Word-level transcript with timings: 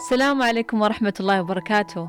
السلام 0.00 0.42
عليكم 0.42 0.82
ورحمة 0.82 1.14
الله 1.20 1.40
وبركاته. 1.40 2.08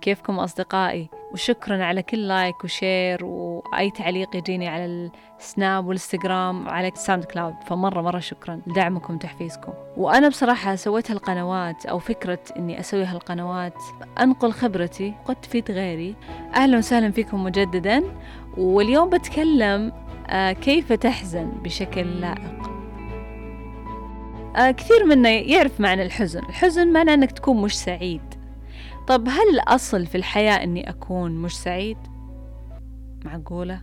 كيفكم 0.00 0.38
أصدقائي؟ 0.38 1.08
وشكرا 1.32 1.84
على 1.84 2.02
كل 2.02 2.28
like 2.28 2.64
و 2.64 2.74
share 2.74 3.24
وأي 3.24 3.90
تعليق 3.90 4.36
يجيني 4.36 4.68
على 4.68 5.10
السناب 5.40 5.86
والإنستغرام 5.86 6.66
وعلى 6.66 6.90
SoundCloud. 6.94 7.54
فمرة 7.66 8.00
مرة 8.02 8.18
شكرا. 8.18 8.60
لدعمكم 8.66 9.14
وتحفيزكم. 9.14 9.72
وأنا 9.96 10.28
بصراحة 10.28 10.74
سويت 10.74 11.10
هالقنوات 11.10 11.86
أو 11.86 11.98
فكرة 11.98 12.38
أني 12.56 12.80
أسوي 12.80 13.04
هالقنوات. 13.04 13.82
أنقل 14.20 14.52
خبرتي 14.52 15.14
قد 15.24 15.36
تفيد 15.36 15.70
غيري. 15.70 16.16
أهلا 16.54 16.78
وسهلا 16.78 17.10
فيكم 17.10 17.44
مجددا. 17.44 18.02
واليوم 18.56 19.10
بتكلم 19.10 19.92
آه، 20.28 20.52
كيف 20.52 20.92
تحزن 20.92 21.50
بشكل 21.50 22.20
لائق؟ 22.20 22.73
كثير 24.56 25.04
منا 25.04 25.30
يعرف 25.30 25.80
معنى 25.80 26.02
الحزن 26.02 26.40
الحزن 26.40 26.92
معنى 26.92 27.14
أنك 27.14 27.32
تكون 27.32 27.62
مش 27.62 27.78
سعيد 27.78 28.20
طب 29.06 29.28
هل 29.28 29.48
الأصل 29.54 30.06
في 30.06 30.14
الحياة 30.14 30.62
أني 30.64 30.90
أكون 30.90 31.32
مش 31.32 31.56
سعيد؟ 31.56 31.96
معقولة؟ 33.24 33.82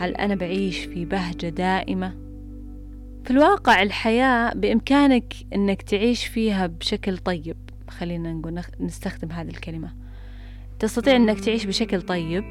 هل 0.00 0.14
أنا 0.18 0.34
بعيش 0.34 0.78
في 0.78 1.04
بهجة 1.04 1.48
دائمة؟ 1.48 2.14
في 3.24 3.30
الواقع 3.30 3.82
الحياة 3.82 4.52
بإمكانك 4.54 5.34
أنك 5.54 5.82
تعيش 5.82 6.26
فيها 6.26 6.66
بشكل 6.66 7.18
طيب 7.18 7.56
خلينا 7.88 8.32
نقول 8.32 8.62
نستخدم 8.80 9.32
هذه 9.32 9.48
الكلمة 9.48 9.92
تستطيع 10.78 11.16
أنك 11.16 11.40
تعيش 11.40 11.64
بشكل 11.64 12.02
طيب 12.02 12.44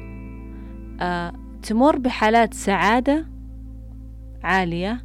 آه 1.00 1.32
تمر 1.62 1.98
بحالات 1.98 2.54
سعادة 2.54 3.26
عالية 4.42 5.04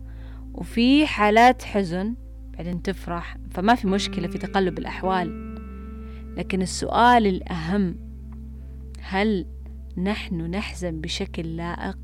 وفي 0.53 1.07
حالات 1.07 1.63
حزن 1.63 2.15
بعدين 2.63 2.81
تفرح. 2.81 3.37
فما 3.51 3.75
في 3.75 3.87
مشكلة 3.87 4.27
في 4.27 4.37
تقلب 4.37 4.79
الأحوال. 4.79 5.55
لكن 6.37 6.61
السؤال 6.61 7.27
الأهم 7.27 7.95
هل 9.01 9.45
نحن 9.97 10.41
نحزن 10.41 11.01
بشكل 11.01 11.55
لائق؟ 11.55 11.97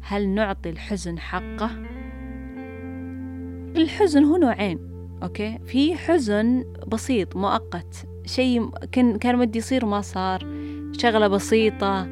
هل 0.00 0.28
نعطي 0.28 0.70
الحزن 0.70 1.18
حقه؟ 1.18 1.70
الحزن 3.76 4.24
هو 4.24 4.36
نوعين 4.36 4.78
أوكي؟ 5.22 5.58
في 5.66 5.96
حزن 5.96 6.64
بسيط 6.88 7.36
مؤقت. 7.36 8.08
شيء 8.26 8.70
كان 9.20 9.40
ودي 9.40 9.58
يصير 9.58 9.84
وما 9.84 10.00
صار. 10.00 10.46
شغلة 10.92 11.28
بسيطة 11.28 12.08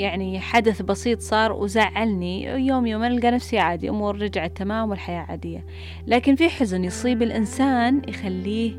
يعني 0.00 0.40
حدث 0.40 0.82
بسيط 0.82 1.20
صار 1.20 1.52
وزعلني. 1.52 2.44
يوم 2.44 2.86
يوم 2.86 3.04
ألقى 3.04 3.30
نفسي 3.30 3.58
عادي 3.58 3.88
أمور 3.88 4.22
رجعت 4.22 4.56
تمام 4.56 4.90
والحياة 4.90 5.20
عادية. 5.20 5.66
لكن 6.06 6.36
في 6.36 6.48
حزن 6.48 6.84
يصيب 6.84 7.22
الإنسان 7.22 8.02
يخليه 8.08 8.76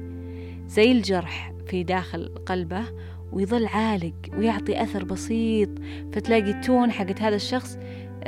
زي 0.68 0.92
الجرح 0.92 1.54
في 1.68 1.84
داخل 1.84 2.36
قلبه 2.46 2.84
ويظل 3.32 3.66
عالق 3.66 4.14
ويعطي 4.38 4.84
أثر 4.84 5.04
بسيط. 5.04 5.70
فتلاقي 6.14 6.52
التون 6.52 6.92
حقت 6.92 7.22
هذا 7.22 7.36
الشخص 7.36 7.78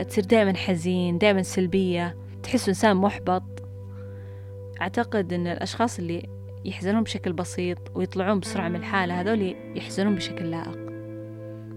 تصير 0.08 0.24
دائما 0.24 0.54
حزين 0.54 1.18
دائما 1.18 1.42
سلبية. 1.42 2.18
تحس 2.44 2.68
إنسان 2.68 2.98
محبط. 2.98 3.44
أعتقد 4.82 5.34
أن 5.34 5.48
الأشخاص 5.48 6.00
اللي 6.00 6.30
يحزنون 6.66 7.04
بشكل 7.04 7.34
بسيط 7.34 7.78
ويطلعون 7.96 8.40
بسرعة 8.40 8.70
من 8.70 8.76
الحالة 8.76 9.22
هذول 9.22 9.56
يحزنون 9.76 10.16
بشكل 10.16 10.52
لائق. 10.52 10.93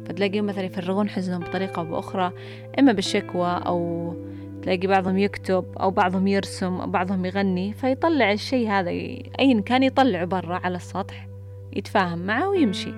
فتلاقيهم 0.09 0.47
مثلا 0.47 0.65
يفرغون 0.65 1.09
حزنهم 1.09 1.41
بطريقة 1.41 1.81
أو 1.81 1.85
بأخرى 1.85 2.33
إما 2.79 2.93
بالشكوى 2.93 3.61
أو 3.67 4.15
تلاقي 4.63 4.87
بعضهم 4.87 5.19
يكتب 5.19 5.65
أو 5.81 5.91
بعضهم 5.91 6.27
يرسم 6.27 6.81
أو 6.81 6.87
بعضهم 6.87 7.25
يغني 7.25 7.73
فيطلع 7.73 8.33
الشيء 8.33 8.69
هذا 8.69 8.91
أيا 8.91 9.61
كان 9.61 9.83
يطلعه 9.83 10.25
برا 10.25 10.61
على 10.65 10.77
السطح 10.77 11.29
يتفاهم 11.77 12.19
معه 12.19 12.49
ويمشي. 12.49 12.93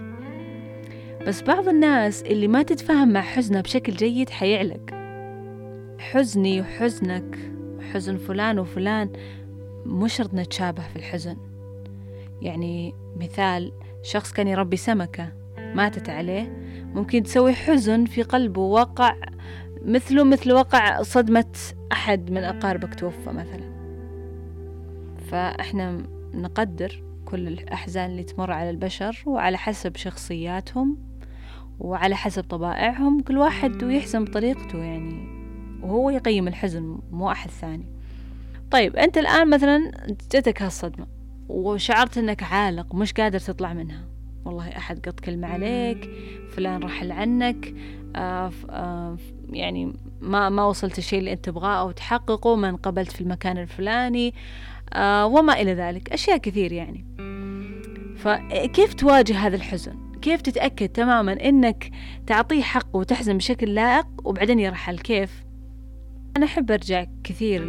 بس 1.27 1.42
بعض 1.42 1.69
الناس 1.69 2.23
اللي 2.23 2.48
ما 2.48 2.62
تتفاهم 2.62 3.12
مع 3.12 3.20
حزنها 3.20 3.61
بشكل 3.61 3.92
جيد 3.92 4.30
حيعلق. 4.30 4.90
حزني 5.98 6.61
وحزنك 6.61 7.39
حزن 7.92 8.17
فلان 8.17 8.58
وفلان 8.58 9.13
مو 9.86 10.07
شرط 10.07 10.35
نتشابه 10.35 10.83
في 10.83 10.96
الحزن. 10.96 11.36
يعني 12.42 12.95
مثال 13.17 13.73
شخص 14.02 14.33
كان 14.33 14.48
يربي 14.48 14.77
سمكة 14.77 15.33
ماتت 15.58 16.11
عليه 16.11 16.67
ممكن 16.95 17.23
تسوي 17.23 17.53
حزن 17.53 18.05
في 18.05 18.23
قلبه 18.23 18.61
وقع 18.61 19.15
مثله 19.85 20.25
مثل 20.25 20.53
وقع 20.53 21.03
صدمة 21.03 21.53
أحد 21.93 22.31
من 22.31 22.45
أقاربك 22.45 22.95
توفى 22.95 23.31
مثلا. 23.31 23.79
فإحنا 25.31 26.03
نقدر 26.35 27.03
كل 27.25 27.49
الأحزان 27.49 28.11
اللي 28.11 28.23
تمر 28.23 28.53
على 28.53 28.71
البشر 28.71 29.23
وعلى 29.27 29.59
حسب 29.59 29.97
شخصياتهم 29.97 30.97
وعلى 31.81 32.17
حسب 32.17 32.43
طبائعهم 32.43 33.20
كل 33.20 33.39
واحد 33.39 33.85
ويحزن 33.85 34.25
بطريقته 34.25 34.79
يعني 34.79 35.39
وهو 35.83 36.11
يقيم 36.11 36.49
الحزن 36.49 37.01
مو 37.11 37.31
أحد 37.31 37.51
ثاني. 37.51 37.87
طيب 38.70 38.97
أنت 38.97 39.19
الآن 39.19 39.51
مثلا 39.51 39.93
جتك 40.33 40.63
هالصدمة 40.63 41.07
وشعرت 41.49 42.19
أنك 42.19 42.43
عالق 42.43 42.95
مش 42.95 43.13
قادر 43.13 43.39
تطلع 43.39 43.73
منها. 43.73 44.08
والله 44.48 44.69
أحد 44.69 45.09
قط 45.09 45.20
كلمة 45.20 45.48
عليك 45.48 46.11
فلان 46.51 46.83
رحل 46.83 47.13
عنك 47.13 47.75
آه 48.17 48.53
آه 48.70 49.17
يعني 49.51 49.92
ما 50.20 50.48
ما 50.48 50.64
وصلت 50.64 50.98
الشيء 50.98 51.19
اللي 51.19 51.33
أنت 51.33 51.45
تبغاه 51.45 51.81
أو 51.81 51.91
تحققه 51.91 52.57
ما 52.57 52.69
انقبلت 52.69 53.13
في 53.13 53.20
المكان 53.20 53.58
الفلاني 53.58 54.35
آه 54.92 55.27
وما 55.27 55.61
إلى 55.61 55.75
ذلك 55.75 56.13
أشياء 56.13 56.37
كثير 56.37 56.73
يعني. 56.73 57.05
فكيف 58.17 58.95
تواجه 58.95 59.39
هذا 59.39 59.57
الحزن؟ 59.57 59.97
كيف 60.23 60.42
تتأكد 60.42 60.89
تماما 60.89 61.33
أنك 61.33 61.91
تعطيه 62.27 62.63
حقه 62.63 62.97
وتحزن 62.97 63.37
بشكل 63.37 63.75
لائق 63.75 64.07
وبعدين 64.25 64.58
يرحل؟ 64.58 64.98
كيف؟ 64.98 65.45
أنا 66.37 66.47
أحب 66.47 66.70
أرجع 66.70 67.07
كثير 67.25 67.63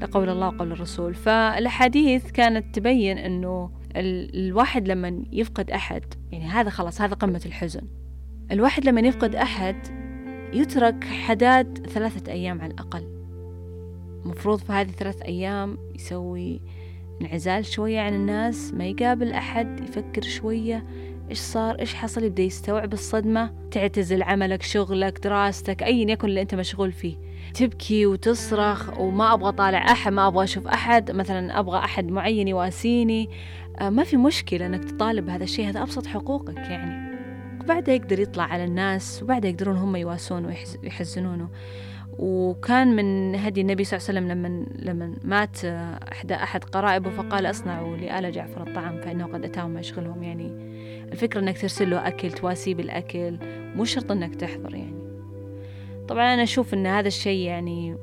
لقول 0.00 0.28
الله 0.28 0.48
وقول 0.48 0.72
الرسول. 0.72 1.14
فالأحاديث 1.14 2.30
كانت 2.30 2.74
تبين 2.74 3.18
أنه 3.18 3.70
الواحد 3.96 4.88
لما 4.88 5.24
يفقد 5.32 5.70
أحد 5.70 6.02
يعني 6.32 6.44
هذا 6.44 6.70
خلاص 6.70 7.00
هذا 7.00 7.14
قمة 7.14 7.42
الحزن. 7.46 7.82
الواحد 8.52 8.84
لما 8.84 9.00
يفقد 9.00 9.34
أحد 9.34 9.76
يترك 10.52 11.04
حداد 11.04 11.86
ثلاثة 11.86 12.32
أيام 12.32 12.60
على 12.60 12.72
الأقل. 12.72 13.18
مفروض 14.24 14.58
في 14.58 14.72
هذه 14.72 14.90
ثلاث 14.90 15.22
أيام 15.22 15.78
يسوي 15.94 16.60
انعزال 17.20 17.66
شوية 17.66 18.00
عن 18.00 18.14
الناس 18.14 18.74
ما 18.74 18.86
يقابل 18.86 19.32
أحد 19.32 19.80
يفكر 19.80 20.22
شوية. 20.22 20.84
إيش 21.30 21.38
صار؟ 21.38 21.78
إيش 21.78 21.94
حصل؟ 21.94 22.24
يبدأ 22.24 22.42
يستوعب 22.42 22.92
الصدمة 22.92 23.50
تعتزل 23.70 24.22
عملك 24.22 24.62
شغلك 24.62 25.18
دراستك 25.18 25.82
أيا 25.82 26.10
يكن 26.10 26.28
اللي 26.28 26.42
أنت 26.42 26.54
مشغول 26.54 26.92
فيه. 26.92 27.16
تبكي 27.54 28.06
وتصرخ 28.06 29.00
وما 29.00 29.34
أبغى 29.34 29.52
طالع 29.52 29.92
أحد 29.92 30.12
ما 30.12 30.26
أبغى 30.28 30.44
أشوف 30.44 30.66
أحد 30.66 31.10
مثلا 31.10 31.58
أبغى 31.58 31.78
أحد 31.78 32.08
معين 32.08 32.48
يواسيني. 32.48 33.30
آه، 33.80 33.90
ما 33.90 34.04
في 34.04 34.16
مشكلة 34.16 34.66
أنك 34.66 34.84
تطالب 34.84 35.26
بهذا 35.26 35.44
الشيء 35.44 35.68
هذا 35.68 35.82
أبسط 35.82 36.06
حقوقك 36.06 36.58
يعني. 36.58 37.18
وبعدها 37.60 37.94
يقدر 37.94 38.20
يطلع 38.20 38.44
على 38.44 38.64
الناس 38.64 39.22
وبعدها 39.22 39.50
يقدرون 39.50 39.76
هم 39.76 39.96
يواسونه 39.96 40.56
ويحزنونه 40.82 41.48
وكان 42.18 42.96
من 42.96 43.34
هدي 43.34 43.60
النبي 43.60 43.84
صلى 43.84 43.98
الله 43.98 44.08
عليه 44.08 44.18
وسلم 44.18 44.38
لما 44.38 44.66
لما 44.78 45.14
مات 45.24 45.64
أحد 46.12 46.32
أحد 46.32 46.64
قرائبه 46.64 47.10
فقال 47.10 47.46
أصنعوا 47.46 47.96
لآل 47.96 48.32
جعفر 48.32 48.62
الطعام 48.62 49.00
فإنه 49.00 49.26
قد 49.26 49.44
أتاهم 49.44 49.70
ما 49.70 49.80
يشغلهم 49.80 50.22
يعني 50.22 50.52
الفكرة 51.12 51.40
إنك 51.40 51.60
ترسل 51.60 51.90
له 51.90 52.08
أكل 52.08 52.32
تواسيه 52.32 52.74
بالأكل 52.74 53.38
مو 53.76 53.84
شرط 53.84 54.12
إنك 54.12 54.34
تحضر 54.34 54.74
يعني. 54.74 54.98
طبعا 56.08 56.34
أنا 56.34 56.42
أشوف 56.42 56.74
إن 56.74 56.86
هذا 56.86 57.08
الشيء 57.08 57.46
يعني 57.46 57.96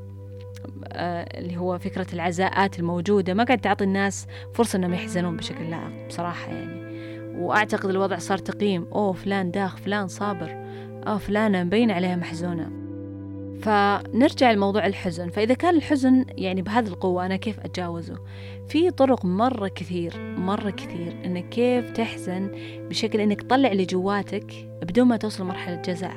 آه، 0.87 1.39
اللي 1.39 1.57
هو 1.57 1.77
فكرة 1.79 2.07
العزاءات 2.13 2.79
الموجودة 2.79 3.33
ما 3.33 3.43
قاعد 3.43 3.61
تعطي 3.61 3.83
الناس 3.83 4.27
فرصة 4.53 4.77
إنهم 4.77 4.93
يحزنون 4.93 5.37
بشكل 5.37 5.69
لائق 5.69 6.07
بصراحة 6.07 6.51
يعني. 6.51 6.85
وأعتقد 7.37 7.89
الوضع 7.89 8.17
صار 8.17 8.37
تقييم 8.37 8.87
أوه 8.93 9.13
فلان 9.13 9.51
داخ 9.51 9.77
فلان 9.77 10.07
صابر 10.07 10.49
أوه 11.07 11.17
فلانة 11.17 11.63
مبين 11.63 11.91
عليها 11.91 12.15
محزونة. 12.15 12.84
فنرجع 13.61 14.51
لموضوع 14.51 14.85
الحزن. 14.85 15.29
فإذا 15.29 15.53
كان 15.53 15.75
الحزن 15.75 16.25
يعني 16.29 16.61
بهذه 16.61 16.87
القوة 16.87 17.25
أنا 17.25 17.35
كيف 17.35 17.59
أتجاوزه؟ 17.59 18.15
في 18.67 18.91
طرق 18.91 19.25
مرة 19.25 19.67
كثير 19.67 20.13
مرة 20.37 20.69
كثير 20.69 21.15
إنك 21.25 21.49
كيف 21.49 21.91
تحزن 21.91 22.51
بشكل 22.89 23.19
إنك 23.19 23.41
تطلع 23.41 23.71
اللي 23.71 23.85
جواتك 23.85 24.53
بدون 24.81 25.07
ما 25.07 25.17
توصل 25.17 25.43
مرحلة 25.43 25.75
جزع 25.75 26.13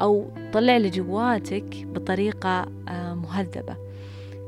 أو 0.00 0.30
طلع 0.52 0.76
اللي 0.76 0.90
جواتك 0.90 1.86
بطريقة 1.86 2.66
آه، 2.88 3.14
مهذبة. 3.14 3.76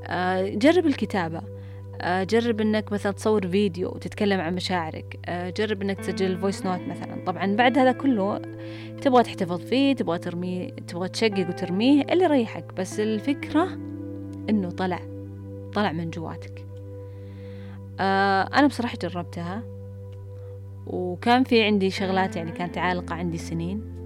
آه، 0.07 0.49
جرب 0.49 0.87
الكتابة. 0.87 1.56
جرب 2.05 2.61
إنك 2.61 2.93
مثلا 2.93 3.13
تصور 3.13 3.49
فيديو 3.49 3.89
وتتكلم 3.89 4.41
عن 4.41 4.55
مشاعرك. 4.55 5.21
جرب 5.57 5.83
إنك 5.83 5.99
تسجل 5.99 6.39
voice 6.39 6.67
note 6.67 6.81
مثلا. 6.81 7.25
طبعا 7.27 7.57
بعد 7.57 7.79
هذا 7.79 7.93
كله 7.93 8.43
تبغى 9.03 9.23
تحتفظ 9.23 9.61
فيه 9.61 9.95
تبغى 9.95 10.19
ترميه 10.19 10.71
تبغى 10.71 11.09
تشقق 11.09 11.49
وترميه 11.49 12.03
اللي 12.03 12.25
يريحك. 12.25 12.75
بس 12.75 13.01
الفكرة 13.01 13.65
إنه 14.51 14.71
طلع 14.71 15.01
طلع 15.75 15.93
من 15.93 16.11
جواتك. 16.11 16.67
آه 18.01 18.43
أنا 18.43 18.67
بصراحة 18.67 18.99
جربتها. 19.03 19.63
وكان 20.87 21.45
في 21.45 21.63
عندي 21.63 21.91
شغلات 21.91 22.37
يعني 22.37 22.53
كانت 22.53 22.79
عالقة 22.79 23.15
عندي 23.15 23.39
سنين. 23.39 23.97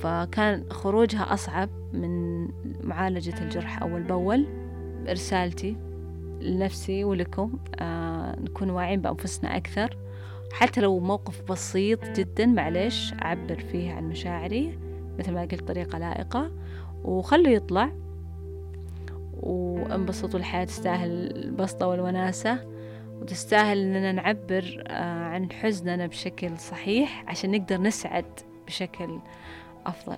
فكان 0.00 0.64
خروجها 0.70 1.34
أصعب 1.34 1.70
من 1.92 2.48
معالجة 2.84 3.42
الجرح 3.42 3.82
أول 3.82 4.02
بأول 4.02 4.46
رسالتي 5.08 5.76
لنفسي 6.42 7.04
ولكم 7.04 7.58
آه 7.80 8.40
نكون 8.40 8.70
واعيين 8.70 9.00
بأنفسنا 9.00 9.56
أكثر. 9.56 9.96
حتى 10.52 10.80
لو 10.80 11.00
موقف 11.00 11.42
بسيط 11.42 12.04
جدا 12.04 12.46
معلش 12.46 13.12
أعبر 13.12 13.60
فيه 13.60 13.92
عن 13.92 14.08
مشاعري 14.08 14.78
مثل 15.18 15.32
ما 15.32 15.40
قلت 15.40 15.68
طريقة 15.68 15.98
لائقة. 15.98 16.50
وخلوا 17.04 17.52
يطلع. 17.52 17.90
وانبسطوا 19.42 20.40
الحياة 20.40 20.64
تستاهل 20.64 21.10
البسطة 21.36 21.86
والوناسة. 21.86 22.58
وتستاهل 23.20 23.78
إننا 23.78 24.12
نعبر 24.12 24.84
آه، 24.86 25.24
عن 25.24 25.52
حزننا 25.52 26.06
بشكل 26.06 26.58
صحيح 26.58 27.24
عشان 27.28 27.50
نقدر 27.50 27.80
نسعد 27.80 28.24
بشكل 28.66 29.18
أفضل. 29.86 30.16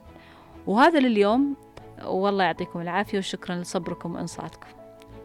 وهذا 0.66 1.00
لليوم. 1.00 1.56
والله 2.04 2.44
يعطيكم 2.44 2.80
العافية 2.80 3.18
وشكرا 3.18 3.56
لصبركم 3.56 4.14
وإنصاتكم. 4.14 4.83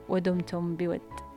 ودمتم 0.10 0.76
بود. 0.76 1.29